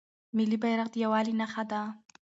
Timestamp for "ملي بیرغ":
0.35-0.87